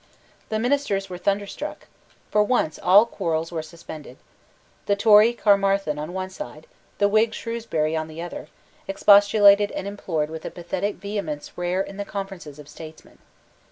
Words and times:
The 0.49 0.57
ministers 0.57 1.11
were 1.11 1.19
thunderstruck. 1.19 1.85
For 2.31 2.41
once 2.43 2.79
all 2.81 3.05
quarrels 3.05 3.51
were 3.51 3.61
suspended. 3.61 4.17
The 4.87 4.95
Tory 4.95 5.31
Caermarthen 5.33 5.99
on 5.99 6.11
one 6.11 6.31
side, 6.31 6.65
the 6.97 7.07
Whig 7.07 7.35
Shrewsbury 7.35 7.95
on 7.95 8.07
the 8.07 8.19
other, 8.19 8.47
expostulated 8.87 9.69
and 9.71 9.85
implored 9.87 10.31
with 10.31 10.43
a 10.43 10.49
pathetic 10.49 10.95
vehemence 10.95 11.55
rare 11.55 11.81
in 11.81 11.97
the 11.97 12.05
conferences 12.05 12.57
of 12.57 12.67
statesmen. 12.67 13.19